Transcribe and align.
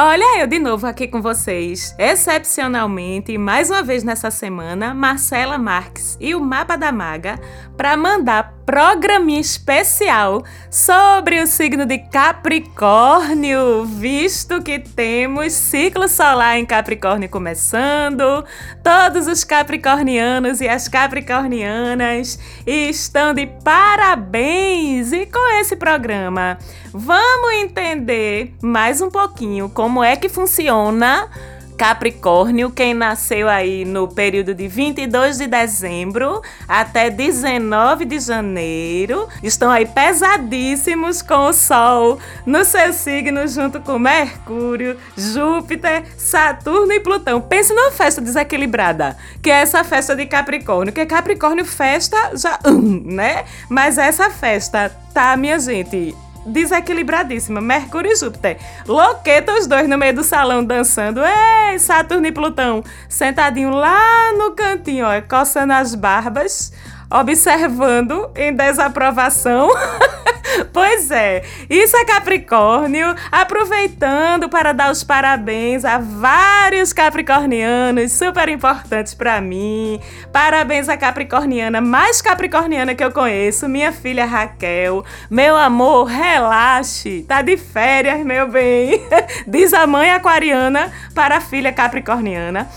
Olha 0.00 0.38
eu 0.38 0.46
de 0.46 0.60
novo 0.60 0.86
aqui 0.86 1.08
com 1.08 1.20
vocês. 1.20 1.92
Excepcionalmente, 1.98 3.36
mais 3.36 3.68
uma 3.68 3.82
vez 3.82 4.04
nessa 4.04 4.30
semana, 4.30 4.94
Marcela 4.94 5.58
Marques 5.58 6.16
e 6.20 6.36
o 6.36 6.40
Mapa 6.40 6.76
da 6.76 6.92
Maga 6.92 7.36
para 7.76 7.96
mandar 7.96 8.58
programinha 8.68 9.40
especial 9.40 10.44
sobre 10.70 11.40
o 11.40 11.46
signo 11.46 11.86
de 11.86 11.98
Capricórnio, 11.98 13.86
visto 13.86 14.62
que 14.62 14.78
temos 14.78 15.54
ciclo 15.54 16.06
solar 16.06 16.58
em 16.58 16.66
Capricórnio 16.66 17.30
começando. 17.30 18.44
Todos 18.84 19.26
os 19.26 19.42
capricornianos 19.42 20.60
e 20.60 20.68
as 20.68 20.86
capricornianas 20.86 22.38
estão 22.66 23.32
de 23.32 23.46
parabéns! 23.46 25.12
E 25.12 25.24
com 25.24 25.58
esse 25.58 25.74
programa, 25.74 26.58
vamos 26.92 27.52
entender 27.54 28.54
mais 28.62 29.00
um 29.00 29.10
pouquinho 29.10 29.70
como 29.70 29.87
é 30.04 30.16
que 30.16 30.28
funciona 30.28 31.28
Capricórnio, 31.78 32.72
quem 32.72 32.92
nasceu 32.92 33.48
aí 33.48 33.84
no 33.84 34.08
período 34.08 34.52
de 34.52 34.66
22 34.66 35.38
de 35.38 35.46
dezembro 35.46 36.42
até 36.66 37.08
19 37.08 38.04
de 38.04 38.18
janeiro, 38.18 39.28
estão 39.44 39.70
aí 39.70 39.86
pesadíssimos 39.86 41.22
com 41.22 41.46
o 41.46 41.52
Sol 41.52 42.18
no 42.44 42.64
seu 42.64 42.92
signo, 42.92 43.46
junto 43.46 43.80
com 43.80 43.96
Mercúrio, 43.96 44.98
Júpiter, 45.16 46.02
Saturno 46.16 46.92
e 46.92 46.98
Plutão. 46.98 47.40
Pense 47.40 47.72
numa 47.72 47.92
festa 47.92 48.20
desequilibrada, 48.20 49.16
que 49.40 49.48
é 49.48 49.60
essa 49.60 49.84
festa 49.84 50.16
de 50.16 50.26
Capricórnio, 50.26 50.92
que 50.92 51.06
Capricórnio 51.06 51.64
festa 51.64 52.32
já, 52.36 52.58
né? 53.04 53.44
Mas 53.68 53.98
essa 53.98 54.28
festa 54.30 54.90
tá, 55.14 55.36
minha 55.36 55.60
gente, 55.60 56.12
desequilibradíssima. 56.48 57.60
Mercúrio 57.60 58.10
e 58.10 58.16
Júpiter. 58.16 58.58
Loqueta 58.86 59.52
os 59.52 59.66
dois 59.66 59.88
no 59.88 59.98
meio 59.98 60.14
do 60.14 60.24
salão 60.24 60.64
dançando. 60.64 61.20
Ei, 61.24 61.78
Saturno 61.78 62.26
e 62.26 62.32
Plutão. 62.32 62.82
Sentadinho 63.08 63.70
lá 63.70 64.32
no 64.32 64.52
cantinho, 64.52 65.06
ó, 65.06 65.20
coçando 65.20 65.72
as 65.72 65.94
barbas, 65.94 66.72
observando 67.10 68.30
em 68.34 68.52
desaprovação. 68.52 69.68
Pois 70.72 71.10
é, 71.10 71.42
isso 71.68 71.96
é 71.96 72.04
Capricórnio, 72.04 73.14
aproveitando 73.30 74.48
para 74.48 74.72
dar 74.72 74.90
os 74.90 75.04
parabéns 75.04 75.84
a 75.84 75.98
vários 75.98 76.92
capricornianos 76.92 78.12
super 78.12 78.48
importantes 78.48 79.14
para 79.14 79.40
mim. 79.40 80.00
Parabéns 80.32 80.88
à 80.88 80.96
capricorniana 80.96 81.80
mais 81.80 82.20
capricorniana 82.20 82.94
que 82.94 83.04
eu 83.04 83.12
conheço, 83.12 83.68
minha 83.68 83.92
filha 83.92 84.24
Raquel. 84.24 85.04
Meu 85.30 85.56
amor, 85.56 86.04
relaxe, 86.04 87.24
tá 87.28 87.42
de 87.42 87.56
férias, 87.56 88.24
meu 88.24 88.48
bem. 88.48 89.02
Diz 89.46 89.72
a 89.72 89.86
mãe 89.86 90.10
aquariana 90.10 90.92
para 91.14 91.36
a 91.36 91.40
filha 91.40 91.72
capricorniana. 91.72 92.68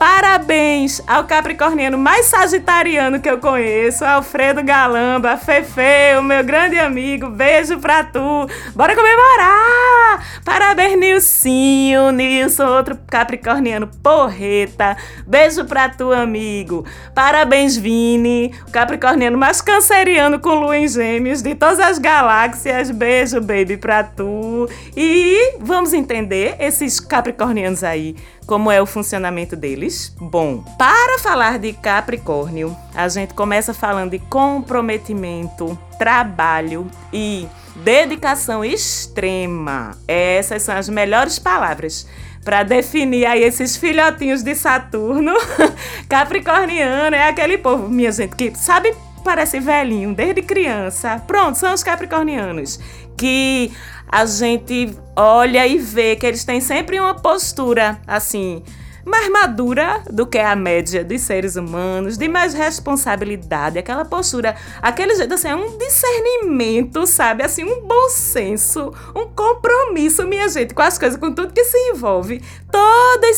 Parabéns 0.00 1.02
ao 1.06 1.24
capricorniano 1.24 1.98
mais 1.98 2.24
sagitariano 2.24 3.20
que 3.20 3.28
eu 3.28 3.36
conheço, 3.36 4.02
Alfredo 4.02 4.64
Galamba, 4.64 5.36
Fefe, 5.36 6.16
o 6.18 6.22
meu 6.22 6.42
grande 6.42 6.78
amigo. 6.78 7.28
Beijo 7.28 7.78
pra 7.78 8.02
tu. 8.02 8.48
Bora 8.74 8.96
comemorar! 8.96 10.40
Parabéns, 10.42 10.98
Nilcinho, 10.98 12.12
Nilson, 12.12 12.64
outro 12.64 12.98
capricorniano 13.06 13.90
porreta. 14.02 14.96
Beijo 15.26 15.66
pra 15.66 15.90
tu, 15.90 16.10
amigo. 16.14 16.86
Parabéns, 17.14 17.76
Vini, 17.76 18.54
o 18.66 18.70
capricorniano 18.70 19.36
mais 19.36 19.60
canceriano 19.60 20.40
com 20.40 20.54
lua 20.54 20.78
em 20.78 20.88
gêmeos 20.88 21.42
de 21.42 21.54
todas 21.54 21.78
as 21.78 21.98
galáxias. 21.98 22.90
Beijo, 22.90 23.38
baby, 23.38 23.76
pra 23.76 24.02
tu. 24.02 24.66
E 24.96 25.58
vamos 25.60 25.92
entender 25.92 26.56
esses 26.58 26.98
capricornianos 26.98 27.84
aí 27.84 28.16
como 28.50 28.68
é 28.68 28.82
o 28.82 28.86
funcionamento 28.86 29.54
deles? 29.54 30.12
Bom, 30.20 30.64
para 30.76 31.20
falar 31.20 31.56
de 31.56 31.72
Capricórnio, 31.72 32.76
a 32.92 33.06
gente 33.06 33.32
começa 33.32 33.72
falando 33.72 34.10
de 34.10 34.18
comprometimento, 34.18 35.78
trabalho 35.96 36.90
e 37.12 37.46
dedicação 37.76 38.64
extrema. 38.64 39.96
Essas 40.08 40.62
são 40.64 40.76
as 40.76 40.88
melhores 40.88 41.38
palavras 41.38 42.08
para 42.44 42.64
definir 42.64 43.24
aí 43.24 43.44
esses 43.44 43.76
filhotinhos 43.76 44.42
de 44.42 44.56
Saturno. 44.56 45.34
Capricorniano 46.10 47.14
é 47.14 47.28
aquele 47.28 47.56
povo, 47.56 47.88
minha 47.88 48.10
gente, 48.10 48.34
que 48.34 48.52
sabe 48.56 48.92
parece 49.22 49.60
velhinho 49.60 50.14
desde 50.14 50.42
criança. 50.42 51.22
Pronto, 51.26 51.56
são 51.56 51.72
os 51.72 51.82
capricornianos 51.82 52.78
que 53.16 53.72
a 54.08 54.24
gente 54.26 54.96
olha 55.14 55.66
e 55.66 55.78
vê 55.78 56.16
que 56.16 56.26
eles 56.26 56.44
têm 56.44 56.60
sempre 56.60 56.98
uma 56.98 57.14
postura 57.14 58.00
assim 58.06 58.62
mais 59.04 59.28
madura 59.28 60.02
do 60.10 60.26
que 60.26 60.38
a 60.38 60.54
média 60.54 61.04
dos 61.04 61.20
seres 61.22 61.56
humanos, 61.56 62.16
de 62.16 62.28
mais 62.28 62.54
responsabilidade, 62.54 63.78
aquela 63.78 64.04
postura, 64.04 64.54
aquele 64.80 65.14
jeito 65.16 65.34
assim, 65.34 65.48
é 65.48 65.54
um 65.54 65.78
discernimento, 65.78 67.06
sabe? 67.06 67.42
Assim, 67.42 67.64
um 67.64 67.86
bom 67.86 68.08
senso, 68.08 68.92
um 69.14 69.26
compromisso, 69.26 70.26
minha 70.26 70.48
gente, 70.48 70.74
com 70.74 70.82
as 70.82 70.98
coisas, 70.98 71.18
com 71.18 71.32
tudo 71.32 71.52
que 71.52 71.64
se 71.64 71.76
envolve. 71.90 72.42
Todos 72.70 73.36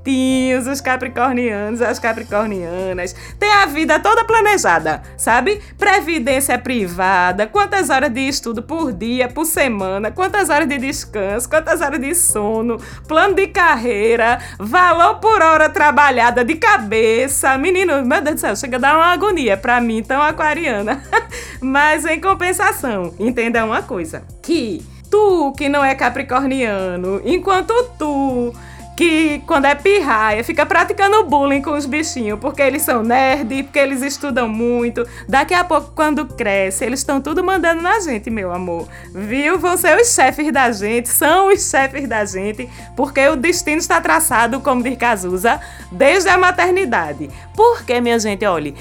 certinhos, 0.00 0.66
os 0.66 0.80
capricornianos, 0.80 1.80
as 1.80 1.98
capricornianas, 1.98 3.14
têm 3.38 3.50
a 3.50 3.66
vida 3.66 3.98
toda 3.98 4.24
planejada, 4.24 5.02
sabe? 5.16 5.60
Previdência 5.78 6.58
privada, 6.58 7.46
quantas 7.46 7.90
horas 7.90 8.12
de 8.12 8.20
estudo 8.20 8.62
por 8.62 8.92
dia, 8.92 9.28
por 9.28 9.44
semana, 9.44 10.10
quantas 10.10 10.48
horas 10.48 10.68
de 10.68 10.78
descanso, 10.78 11.48
quantas 11.48 11.80
horas 11.80 12.00
de 12.00 12.14
sono, 12.14 12.78
plano 13.06 13.34
de 13.34 13.46
carreira, 13.48 14.38
valor 14.58 15.16
por 15.16 15.42
hora 15.42 15.68
trabalhada 15.68 16.44
de 16.44 16.54
cabeça. 16.56 17.56
Menino, 17.58 18.04
meu 18.04 18.20
Deus 18.20 18.36
do 18.36 18.40
céu, 18.40 18.56
chega 18.56 18.76
a 18.76 18.80
dar 18.80 18.96
uma 18.96 19.12
agonia 19.12 19.56
pra 19.56 19.80
mim, 19.80 20.02
tão 20.02 20.20
aquariana. 20.20 21.02
Mas 21.60 22.04
em 22.04 22.20
compensação, 22.20 23.14
entenda 23.18 23.64
uma 23.64 23.82
coisa: 23.82 24.22
que 24.42 24.82
tu 25.10 25.52
que 25.52 25.68
não 25.68 25.84
é 25.84 25.94
capricorniano, 25.94 27.20
enquanto 27.24 27.74
tu 27.98 28.54
que 29.00 29.42
quando 29.46 29.64
é 29.64 29.74
pirraia 29.74 30.44
fica 30.44 30.66
praticando 30.66 31.24
bullying 31.24 31.62
com 31.62 31.70
os 31.70 31.86
bichinhos, 31.86 32.38
porque 32.38 32.60
eles 32.60 32.82
são 32.82 33.02
nerd, 33.02 33.62
porque 33.62 33.78
eles 33.78 34.02
estudam 34.02 34.46
muito. 34.46 35.08
Daqui 35.26 35.54
a 35.54 35.64
pouco, 35.64 35.92
quando 35.94 36.26
cresce, 36.26 36.84
eles 36.84 37.00
estão 37.00 37.18
tudo 37.18 37.42
mandando 37.42 37.80
na 37.80 37.98
gente, 38.00 38.28
meu 38.28 38.52
amor. 38.52 38.86
Viu? 39.14 39.58
Vão 39.58 39.78
ser 39.78 39.98
os 39.98 40.14
chefes 40.14 40.52
da 40.52 40.70
gente, 40.70 41.08
são 41.08 41.50
os 41.50 41.70
chefes 41.70 42.06
da 42.06 42.26
gente, 42.26 42.68
porque 42.94 43.26
o 43.26 43.36
destino 43.36 43.78
está 43.78 44.02
traçado, 44.02 44.60
como 44.60 44.82
diz 44.82 44.98
Cazuza, 44.98 45.58
desde 45.90 46.28
a 46.28 46.36
maternidade. 46.36 47.30
Porque, 47.56 48.02
minha 48.02 48.18
gente, 48.18 48.44
olhe. 48.44 48.76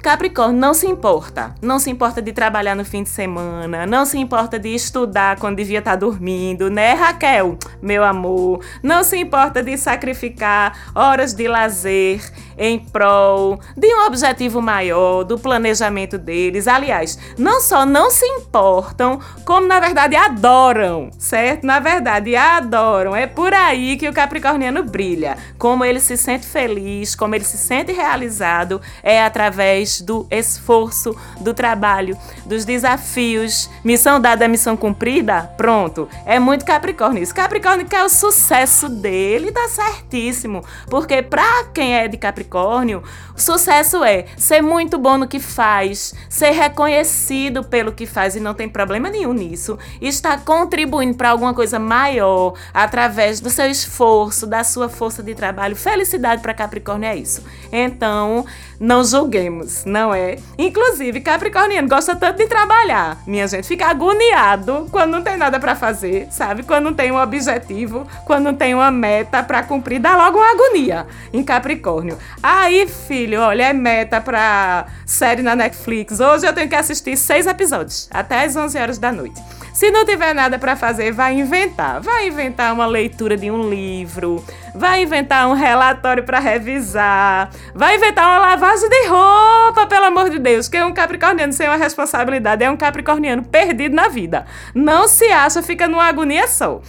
Capricórnio 0.00 0.60
não 0.60 0.72
se 0.72 0.86
importa. 0.86 1.54
Não 1.60 1.80
se 1.80 1.90
importa 1.90 2.22
de 2.22 2.32
trabalhar 2.32 2.76
no 2.76 2.84
fim 2.84 3.02
de 3.02 3.08
semana, 3.08 3.84
não 3.84 4.06
se 4.06 4.16
importa 4.16 4.56
de 4.56 4.68
estudar 4.68 5.36
quando 5.38 5.56
devia 5.56 5.80
estar 5.80 5.96
dormindo, 5.96 6.70
né, 6.70 6.92
Raquel? 6.92 7.58
Meu 7.80 8.04
amor. 8.04 8.60
Não 8.82 9.04
se 9.04 9.16
importa 9.16 9.62
de 9.62 9.76
sacrificar 9.76 10.90
horas 10.94 11.32
de 11.32 11.46
lazer 11.46 12.20
em 12.56 12.78
prol 12.78 13.60
de 13.76 13.86
um 13.94 14.06
objetivo 14.06 14.60
maior, 14.60 15.22
do 15.22 15.38
planejamento 15.38 16.18
deles. 16.18 16.66
Aliás, 16.66 17.18
não 17.38 17.60
só 17.60 17.86
não 17.86 18.10
se 18.10 18.26
importam, 18.26 19.20
como 19.44 19.66
na 19.66 19.78
verdade 19.78 20.16
adoram, 20.16 21.10
certo? 21.18 21.64
Na 21.64 21.78
verdade, 21.78 22.34
adoram. 22.34 23.14
É 23.14 23.26
por 23.26 23.54
aí 23.54 23.96
que 23.96 24.08
o 24.08 24.12
capricorniano 24.12 24.82
brilha. 24.82 25.36
Como 25.56 25.84
ele 25.84 26.00
se 26.00 26.16
sente 26.16 26.46
feliz, 26.46 27.14
como 27.14 27.34
ele 27.34 27.44
se 27.44 27.56
sente 27.56 27.92
realizado, 27.92 28.80
é 29.02 29.22
através 29.22 30.00
do 30.00 30.26
esforço, 30.30 31.16
do 31.40 31.54
trabalho, 31.54 32.16
dos 32.44 32.64
desafios. 32.64 33.70
Missão 33.84 34.20
dada, 34.20 34.48
missão 34.48 34.76
cumprida? 34.76 35.42
Pronto. 35.56 36.08
É 36.26 36.38
muito 36.38 36.64
Capricórnio 36.64 37.22
isso. 37.22 37.34
Capricórnio 37.34 37.67
quer 37.84 38.04
o 38.04 38.08
sucesso 38.08 38.88
dele, 38.88 39.52
tá 39.52 39.68
certíssimo. 39.68 40.64
Porque 40.88 41.22
pra 41.22 41.64
quem 41.72 41.94
é 41.94 42.08
de 42.08 42.16
Capricórnio, 42.16 42.48
Capricórnio, 42.48 43.02
o 43.36 43.40
sucesso 43.40 44.02
é 44.02 44.26
ser 44.36 44.62
muito 44.62 44.98
bom 44.98 45.18
no 45.18 45.28
que 45.28 45.38
faz, 45.38 46.14
ser 46.28 46.50
reconhecido 46.50 47.62
pelo 47.62 47.92
que 47.92 48.06
faz 48.06 48.34
e 48.36 48.40
não 48.40 48.54
tem 48.54 48.68
problema 48.68 49.08
nenhum 49.10 49.32
nisso, 49.32 49.78
estar 50.00 50.44
contribuindo 50.44 51.16
para 51.16 51.30
alguma 51.30 51.52
coisa 51.54 51.78
maior 51.78 52.54
através 52.72 53.40
do 53.40 53.50
seu 53.50 53.70
esforço, 53.70 54.46
da 54.46 54.64
sua 54.64 54.88
força 54.88 55.22
de 55.22 55.34
trabalho. 55.34 55.76
Felicidade 55.76 56.42
para 56.42 56.54
Capricórnio 56.54 57.08
é 57.08 57.16
isso. 57.16 57.42
Então, 57.72 58.44
não 58.80 59.02
julguemos, 59.02 59.84
não 59.84 60.14
é? 60.14 60.38
Inclusive, 60.56 61.20
Capricorniano 61.20 61.88
gosta 61.88 62.14
tanto 62.14 62.38
de 62.38 62.46
trabalhar. 62.46 63.18
Minha 63.26 63.46
gente 63.46 63.66
fica 63.66 63.86
agoniado 63.86 64.86
quando 64.90 65.10
não 65.10 65.22
tem 65.22 65.36
nada 65.36 65.58
para 65.58 65.74
fazer, 65.74 66.28
sabe? 66.30 66.62
Quando 66.62 66.84
não 66.84 66.94
tem 66.94 67.10
um 67.10 67.18
objetivo, 67.58 68.06
quando 68.24 68.52
tem 68.52 68.74
uma 68.74 68.90
meta 68.90 69.42
para 69.42 69.62
cumprir, 69.62 69.98
dá 69.98 70.16
logo 70.16 70.38
uma 70.38 70.50
agonia 70.50 71.06
em 71.32 71.42
Capricórnio. 71.42 72.16
Aí, 72.42 72.86
filho, 72.86 73.40
olha, 73.40 73.64
é 73.64 73.72
meta 73.72 74.20
pra 74.20 74.86
série 75.04 75.42
na 75.42 75.54
Netflix. 75.54 76.20
Hoje 76.20 76.46
eu 76.46 76.52
tenho 76.52 76.68
que 76.68 76.74
assistir 76.74 77.16
seis 77.16 77.46
episódios, 77.46 78.08
até 78.12 78.44
as 78.44 78.56
11 78.56 78.78
horas 78.78 78.98
da 78.98 79.12
noite. 79.12 79.40
Se 79.78 79.92
não 79.92 80.04
tiver 80.04 80.34
nada 80.34 80.58
para 80.58 80.74
fazer, 80.74 81.12
vai 81.12 81.38
inventar. 81.38 82.00
Vai 82.00 82.26
inventar 82.26 82.72
uma 82.72 82.84
leitura 82.84 83.36
de 83.36 83.48
um 83.48 83.70
livro, 83.70 84.44
vai 84.74 85.02
inventar 85.02 85.46
um 85.48 85.52
relatório 85.52 86.24
para 86.24 86.40
revisar, 86.40 87.50
vai 87.74 87.94
inventar 87.94 88.26
uma 88.26 88.38
lavagem 88.38 88.88
de 88.88 89.06
roupa, 89.06 89.86
pelo 89.86 90.06
amor 90.06 90.30
de 90.30 90.38
Deus, 90.40 90.68
que 90.68 90.82
um 90.82 90.92
capricorniano 90.92 91.52
sem 91.52 91.68
uma 91.68 91.76
responsabilidade, 91.76 92.64
é 92.64 92.68
um 92.68 92.76
capricorniano 92.76 93.44
perdido 93.44 93.94
na 93.94 94.08
vida. 94.08 94.46
Não 94.74 95.06
se 95.06 95.26
acha, 95.26 95.62
fica 95.62 95.86
numa 95.86 96.06
agonia 96.06 96.48
só. 96.48 96.80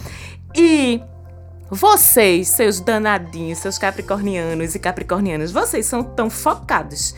E 0.54 1.02
vocês, 1.70 2.48
seus 2.48 2.80
danadinhos, 2.80 3.58
seus 3.58 3.78
capricornianos 3.78 4.74
e 4.74 4.78
capricornianas, 4.78 5.52
vocês 5.52 5.86
são 5.86 6.02
tão 6.02 6.28
focados, 6.28 7.14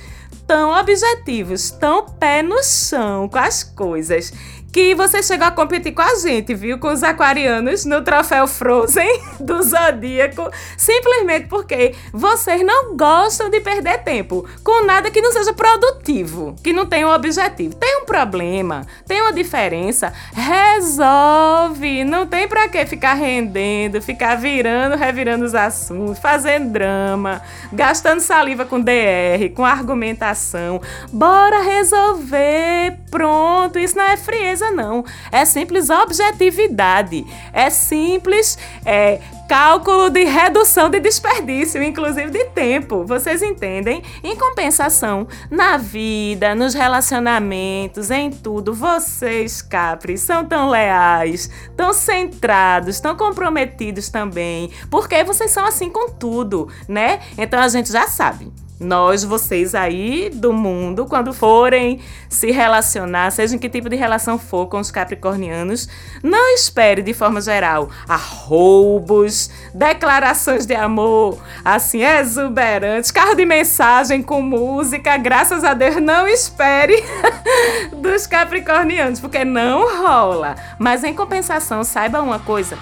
tão 0.46 0.78
objetivos, 0.78 1.70
tão 1.70 2.06
pé 2.06 2.42
no 2.42 2.62
chão 2.62 3.28
com 3.28 3.38
as 3.38 3.62
coisas, 3.62 4.32
que 4.72 4.94
você 4.94 5.22
chegou 5.22 5.46
a 5.46 5.50
competir 5.50 5.92
com 5.92 6.00
a 6.00 6.14
gente, 6.14 6.54
viu? 6.54 6.78
Com 6.78 6.88
os 6.88 7.02
aquarianos 7.02 7.84
no 7.84 8.00
troféu 8.00 8.46
Frozen 8.46 9.20
do 9.38 9.62
Zodíaco, 9.62 10.50
simplesmente 10.78 11.46
porque 11.46 11.94
vocês 12.10 12.64
não 12.64 12.96
gostam 12.96 13.50
de 13.50 13.60
perder 13.60 14.02
tempo 14.02 14.48
com 14.64 14.86
nada 14.86 15.10
que 15.10 15.20
não 15.20 15.30
seja 15.30 15.52
produtivo, 15.52 16.56
que 16.64 16.72
não 16.72 16.86
tenha 16.86 17.06
um 17.06 17.12
objetivo. 17.12 17.74
Tem 17.74 17.98
um 17.98 18.06
problema, 18.06 18.86
tem 19.06 19.20
uma 19.20 19.32
diferença, 19.32 20.10
resolve. 20.32 22.04
Não 22.04 22.26
tem 22.26 22.48
pra 22.48 22.66
que 22.66 22.86
ficar 22.86 23.12
rendendo, 23.12 24.00
ficar 24.00 24.36
virando, 24.36 24.96
revirando 24.96 25.44
os 25.44 25.54
assuntos, 25.54 26.18
fazendo 26.18 26.70
drama, 26.70 27.42
gastando 27.70 28.20
saliva 28.20 28.64
com 28.64 28.80
DR, 28.80 29.50
com 29.54 29.66
argumentação. 29.66 30.80
Bora 31.12 31.60
resolver, 31.60 32.98
pronto. 33.10 33.78
Isso 33.78 33.96
não 33.96 34.04
é 34.04 34.16
frieza 34.16 34.61
coisa, 34.62 34.70
não. 34.70 35.04
É 35.30 35.44
simples 35.44 35.90
objetividade. 35.90 37.26
É 37.52 37.68
simples 37.68 38.56
é, 38.84 39.20
cálculo 39.48 40.08
de 40.08 40.24
redução 40.24 40.88
de 40.88 41.00
desperdício, 41.00 41.82
inclusive 41.82 42.30
de 42.30 42.44
tempo. 42.46 43.04
Vocês 43.04 43.42
entendem? 43.42 44.02
Em 44.22 44.36
compensação, 44.36 45.26
na 45.50 45.76
vida, 45.76 46.54
nos 46.54 46.74
relacionamentos, 46.74 48.10
em 48.10 48.30
tudo, 48.30 48.72
vocês, 48.72 49.60
Capri, 49.60 50.16
são 50.16 50.44
tão 50.44 50.70
leais, 50.70 51.50
tão 51.76 51.92
centrados, 51.92 53.00
tão 53.00 53.16
comprometidos 53.16 54.08
também. 54.08 54.70
Porque 54.88 55.24
vocês 55.24 55.50
são 55.50 55.64
assim 55.64 55.90
com 55.90 56.10
tudo, 56.10 56.68
né? 56.88 57.20
Então 57.36 57.58
a 57.60 57.68
gente 57.68 57.90
já 57.90 58.06
sabe 58.06 58.52
nós, 58.80 59.22
vocês 59.22 59.74
aí 59.74 60.30
do 60.30 60.52
mundo, 60.52 61.06
quando 61.06 61.32
forem 61.32 62.00
se 62.28 62.50
relacionar, 62.50 63.30
seja 63.30 63.54
em 63.54 63.58
que 63.58 63.68
tipo 63.68 63.88
de 63.88 63.96
relação 63.96 64.38
for 64.38 64.66
com 64.66 64.78
os 64.78 64.90
capricornianos, 64.90 65.88
não 66.22 66.54
espere 66.54 67.02
de 67.02 67.14
forma 67.14 67.40
geral 67.40 67.88
roubos, 68.08 69.50
declarações 69.72 70.66
de 70.66 70.74
amor, 70.74 71.38
assim, 71.64 72.02
exuberantes, 72.02 73.10
carro 73.10 73.34
de 73.34 73.44
mensagem 73.44 74.22
com 74.22 74.42
música, 74.42 75.16
graças 75.16 75.64
a 75.64 75.74
Deus, 75.74 75.96
não 75.96 76.26
espere 76.26 77.02
dos 78.02 78.26
capricornianos, 78.26 79.20
porque 79.20 79.44
não 79.44 80.02
rola. 80.02 80.56
Mas 80.78 81.04
em 81.04 81.14
compensação, 81.14 81.84
saiba 81.84 82.20
uma 82.20 82.38
coisa 82.38 82.78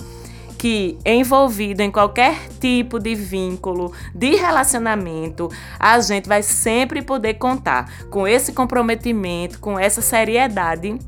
que 0.61 0.99
envolvido 1.07 1.81
em 1.81 1.91
qualquer 1.91 2.37
tipo 2.61 2.99
de 2.99 3.15
vínculo, 3.15 3.95
de 4.15 4.37
relacionamento, 4.37 5.49
a 5.79 5.99
gente 6.01 6.29
vai 6.29 6.43
sempre 6.43 7.01
poder 7.01 7.35
contar 7.35 8.05
com 8.11 8.29
esse 8.29 8.53
comprometimento, 8.53 9.59
com 9.59 9.79
essa 9.79 10.03
seriedade 10.03 10.99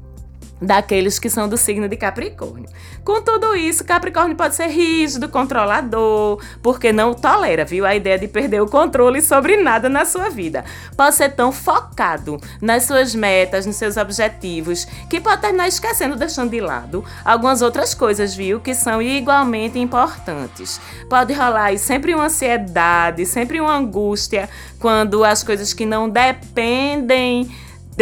daqueles 0.62 1.18
que 1.18 1.28
são 1.28 1.48
do 1.48 1.56
signo 1.56 1.88
de 1.88 1.96
Capricórnio. 1.96 2.68
Com 3.04 3.20
tudo 3.20 3.54
isso, 3.56 3.84
Capricórnio 3.84 4.36
pode 4.36 4.54
ser 4.54 4.68
rígido, 4.68 5.28
controlador, 5.28 6.40
porque 6.62 6.92
não 6.92 7.12
tolera, 7.12 7.64
viu, 7.64 7.84
a 7.84 7.94
ideia 7.94 8.18
de 8.18 8.28
perder 8.28 8.62
o 8.62 8.68
controle 8.68 9.20
sobre 9.20 9.56
nada 9.56 9.88
na 9.88 10.04
sua 10.04 10.30
vida. 10.30 10.64
Pode 10.96 11.16
ser 11.16 11.30
tão 11.30 11.50
focado 11.50 12.40
nas 12.60 12.84
suas 12.84 13.14
metas, 13.14 13.66
nos 13.66 13.76
seus 13.76 13.96
objetivos, 13.96 14.86
que 15.10 15.20
pode 15.20 15.40
terminar 15.40 15.68
esquecendo, 15.68 16.16
deixando 16.16 16.50
de 16.50 16.60
lado 16.60 17.04
algumas 17.24 17.60
outras 17.60 17.92
coisas, 17.92 18.34
viu, 18.34 18.60
que 18.60 18.74
são 18.74 19.02
igualmente 19.02 19.78
importantes. 19.78 20.80
Pode 21.10 21.32
rolar 21.32 21.64
aí 21.64 21.78
sempre 21.78 22.14
uma 22.14 22.26
ansiedade, 22.26 23.26
sempre 23.26 23.60
uma 23.60 23.76
angústia 23.76 24.48
quando 24.78 25.24
as 25.24 25.42
coisas 25.42 25.72
que 25.72 25.84
não 25.84 26.08
dependem 26.08 27.50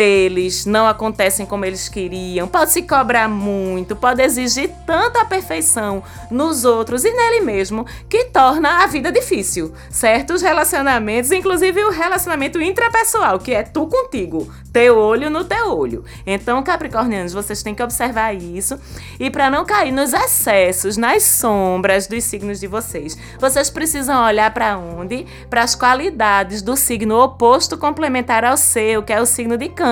deles 0.00 0.64
não 0.64 0.86
acontecem 0.86 1.44
como 1.44 1.66
eles 1.66 1.86
queriam, 1.86 2.48
pode 2.48 2.70
se 2.70 2.80
cobrar 2.80 3.28
muito, 3.28 3.94
pode 3.94 4.22
exigir 4.22 4.70
tanta 4.86 5.26
perfeição 5.26 6.02
nos 6.30 6.64
outros 6.64 7.04
e 7.04 7.12
nele 7.12 7.42
mesmo 7.42 7.84
que 8.08 8.24
torna 8.24 8.82
a 8.82 8.86
vida 8.86 9.12
difícil. 9.12 9.74
Certos 9.90 10.40
relacionamentos, 10.40 11.30
inclusive 11.30 11.84
o 11.84 11.90
relacionamento 11.90 12.58
intrapessoal, 12.62 13.38
que 13.38 13.52
é 13.52 13.62
tu 13.62 13.86
contigo, 13.88 14.50
teu 14.72 14.96
olho 14.96 15.28
no 15.28 15.44
teu 15.44 15.76
olho. 15.76 16.02
Então, 16.26 16.62
capricornianos, 16.62 17.34
vocês 17.34 17.62
têm 17.62 17.74
que 17.74 17.82
observar 17.82 18.34
isso 18.34 18.80
e 19.18 19.28
para 19.28 19.50
não 19.50 19.66
cair 19.66 19.92
nos 19.92 20.14
excessos, 20.14 20.96
nas 20.96 21.24
sombras 21.24 22.06
dos 22.06 22.24
signos 22.24 22.58
de 22.58 22.66
vocês, 22.66 23.18
vocês 23.38 23.68
precisam 23.68 24.24
olhar 24.24 24.50
para 24.54 24.78
onde? 24.78 25.26
Para 25.50 25.62
as 25.62 25.74
qualidades 25.74 26.62
do 26.62 26.74
signo 26.74 27.20
oposto 27.22 27.76
complementar 27.76 28.46
ao 28.46 28.56
seu, 28.56 29.02
que 29.02 29.12
é 29.12 29.20
o 29.20 29.26
signo 29.26 29.58
de 29.58 29.68
câncer 29.68 29.89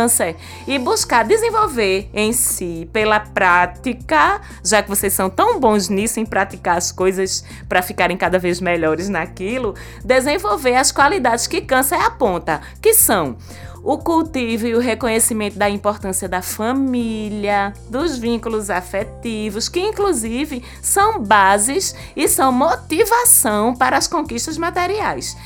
e 0.66 0.78
buscar 0.78 1.24
desenvolver 1.24 2.08
em 2.12 2.32
si 2.32 2.88
pela 2.92 3.18
prática, 3.18 4.40
já 4.64 4.82
que 4.82 4.88
vocês 4.88 5.12
são 5.12 5.28
tão 5.28 5.58
bons 5.58 5.88
nisso 5.88 6.20
em 6.20 6.26
praticar 6.26 6.76
as 6.76 6.92
coisas 6.92 7.44
para 7.68 7.82
ficarem 7.82 8.16
cada 8.16 8.38
vez 8.38 8.60
melhores 8.60 9.08
naquilo, 9.08 9.74
desenvolver 10.04 10.76
as 10.76 10.92
qualidades 10.92 11.46
que 11.46 11.60
câncer 11.60 12.00
aponta, 12.00 12.60
que 12.80 12.94
são 12.94 13.36
o 13.82 13.96
cultivo 13.96 14.66
e 14.66 14.74
o 14.74 14.80
reconhecimento 14.80 15.56
da 15.56 15.70
importância 15.70 16.28
da 16.28 16.42
família, 16.42 17.72
dos 17.88 18.18
vínculos 18.18 18.70
afetivos, 18.70 19.68
que 19.68 19.80
inclusive 19.80 20.62
são 20.82 21.22
bases 21.22 21.94
e 22.16 22.28
são 22.28 22.52
motivação 22.52 23.74
para 23.74 23.96
as 23.96 24.06
conquistas 24.06 24.58
materiais 24.58 25.36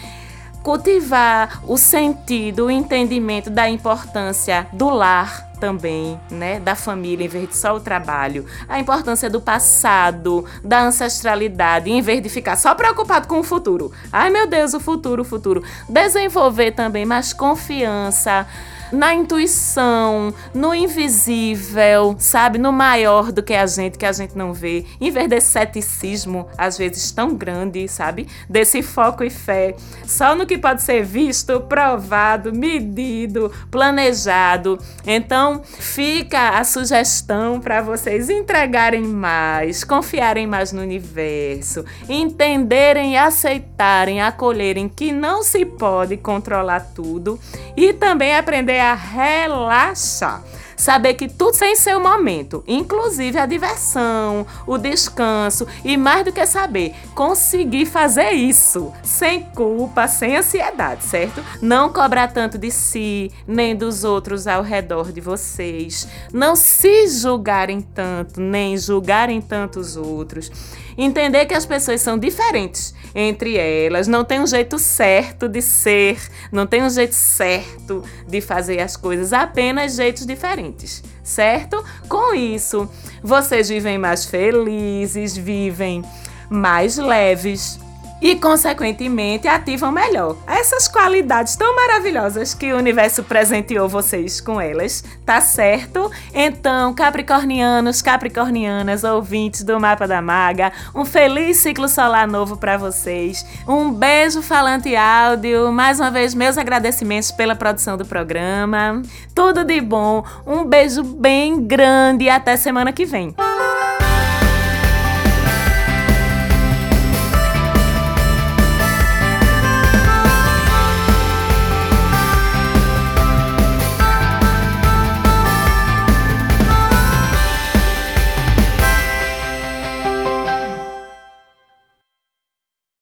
cultivar 0.62 1.62
o 1.66 1.76
sentido, 1.76 2.66
o 2.66 2.71
entendimento 2.71 3.50
da 3.50 3.69
importância 3.69 4.66
do 4.73 4.88
lar 4.88 5.52
também, 5.62 6.21
né, 6.28 6.59
da 6.59 6.75
família 6.75 7.25
em 7.25 7.28
vez 7.28 7.49
de 7.50 7.57
só 7.57 7.76
o 7.76 7.78
trabalho, 7.78 8.45
a 8.69 8.81
importância 8.81 9.31
do 9.31 9.40
passado, 9.40 10.45
da 10.64 10.83
ancestralidade, 10.83 11.88
em 11.88 12.02
vez 12.02 12.21
de 12.21 12.28
ficar 12.28 12.57
só 12.57 12.75
preocupado 12.75 13.28
com 13.28 13.38
o 13.38 13.45
futuro. 13.45 13.92
Ai 14.12 14.28
meu 14.28 14.45
Deus, 14.49 14.75
o 14.75 14.81
futuro, 14.81 15.23
o 15.23 15.25
futuro. 15.25 15.62
Desenvolver 15.88 16.73
também 16.73 17.07
mais 17.07 17.33
confiança, 17.33 18.45
na 18.93 19.15
intuição, 19.15 20.35
no 20.55 20.75
invisível, 20.75 22.15
sabe? 22.19 22.59
No 22.59 22.73
maior 22.73 23.33
do 23.33 23.43
que 23.43 23.55
a 23.55 23.67
gente, 23.67 23.99
que 23.99 24.07
a 24.07 24.13
gente 24.13 24.37
não 24.37 24.53
vê. 24.53 24.85
Em 25.01 25.11
vez 25.11 25.29
desse 25.29 25.51
ceticismo, 25.51 26.47
às 26.59 26.77
vezes 26.77 27.11
tão 27.11 27.35
grande, 27.35 27.89
sabe? 27.89 28.29
Desse 28.49 28.83
foco 28.83 29.25
e 29.25 29.31
fé 29.31 29.75
só 30.07 30.35
no 30.35 30.47
que 30.47 30.59
pode 30.59 30.83
ser 30.83 31.03
visto, 31.03 31.61
provado, 31.61 32.53
medido, 32.53 33.51
planejado. 33.71 34.79
Então, 35.07 35.63
fica 35.65 36.51
a 36.59 36.65
sugestão 36.65 37.61
para 37.61 37.81
vocês 37.81 38.29
entregarem 38.29 39.03
mais, 39.03 39.85
confiarem 39.85 40.47
mais 40.47 40.73
no 40.73 40.83
universo, 40.83 41.85
entenderem 42.09 43.17
aceitarem, 43.17 44.21
acolherem 44.21 44.89
que 44.89 45.13
não 45.13 45.43
se 45.43 45.65
pode 45.65 46.17
controlar 46.17 46.81
tudo 46.95 47.39
e 47.77 47.93
também 47.93 48.37
aprender 48.37 48.82
a 48.83 48.95
relaxar. 48.95 50.43
Saber 50.83 51.15
que 51.15 51.29
tudo 51.29 51.57
tem 51.57 51.77
seu 51.77 52.01
momento, 52.01 52.65
inclusive 52.67 53.39
a 53.39 53.47
diversão, 53.47 54.45
o 54.67 54.77
descanso 54.77 55.65
e 55.85 55.97
mais 55.97 56.25
do 56.25 56.33
que 56.33 56.45
saber, 56.45 56.93
conseguir 57.15 57.87
fazer 57.87 58.33
isso 58.33 58.93
sem 59.01 59.43
culpa, 59.43 60.09
sem 60.09 60.37
ansiedade, 60.37 61.05
certo? 61.05 61.41
Não 61.61 61.93
cobrar 61.93 62.33
tanto 62.33 62.59
de 62.59 62.73
si, 62.73 63.31
nem 63.47 63.77
dos 63.77 64.03
outros 64.03 64.49
ao 64.49 64.61
redor 64.61 65.12
de 65.12 65.21
vocês. 65.21 66.09
Não 66.33 66.57
se 66.57 67.07
julgarem 67.07 67.81
tanto, 67.81 68.41
nem 68.41 68.77
julgarem 68.77 69.41
tanto 69.41 69.79
os 69.79 69.97
outros. 69.97 70.51
Entender 70.99 71.47
que 71.47 71.55
as 71.55 71.65
pessoas 71.65 72.01
são 72.01 72.19
diferentes 72.19 72.93
entre 73.14 73.57
elas, 73.57 74.07
não 74.09 74.25
tem 74.25 74.40
um 74.40 74.47
jeito 74.47 74.78
certo 74.78 75.49
de 75.49 75.61
ser, 75.61 76.19
não 76.50 76.66
tem 76.66 76.83
um 76.83 76.90
jeito 76.90 77.14
certo 77.14 78.02
de 78.26 78.40
fazer 78.40 78.81
as 78.81 78.97
coisas, 78.97 79.33
apenas 79.33 79.97
jeitos 79.97 80.26
diferentes, 80.26 81.02
certo? 81.23 81.85
Com 82.09 82.35
isso, 82.35 82.88
vocês 83.23 83.69
vivem 83.69 83.99
mais 83.99 84.25
felizes, 84.25 85.37
vivem 85.37 86.02
mais 86.49 86.97
leves, 86.97 87.78
e, 88.23 88.37
consequentemente, 88.37 89.49
ativam 89.49 89.91
melhor 89.91 90.37
essas 90.47 90.87
qualidades 90.87 91.57
tão 91.57 91.75
maravilhosas 91.75 92.55
que 92.55 92.73
o 92.73 92.79
universo 92.79 93.25
presenteou 93.25 93.88
vocês 93.88 94.41
com 94.41 94.61
elas, 94.61 95.02
tá 95.26 95.41
certo? 95.41 96.09
Então, 96.33 96.95
capricornianos, 96.95 98.00
capricornianas, 98.00 99.02
ouvintes 99.02 99.64
do 99.64 99.81
Mapa 99.81 100.07
da 100.07 100.23
Maga, 100.23 100.73
um 100.95 101.05
feliz 101.05 101.57
ciclo 101.57 101.88
solar 101.88 102.29
novo 102.29 102.57
para 102.57 102.76
vocês. 102.76 103.45
Um 103.67 103.91
beijo 103.91 104.41
falante 104.41 104.95
áudio. 104.95 105.73
Mais 105.73 105.99
uma 105.99 106.11
vez, 106.11 106.33
meus 106.33 106.57
agradecimentos 106.57 107.33
pela 107.33 107.57
produção 107.57 107.97
do 107.97 108.05
programa. 108.05 109.02
Tudo 109.35 109.64
de 109.64 109.81
bom. 109.81 110.25
Um 110.47 110.64
beijo 110.64 111.02
bem 111.02 111.61
grande 111.61 112.26
e 112.26 112.31
até 112.31 112.57
semana 112.57 112.93
que 112.93 113.05
vem. 113.05 113.35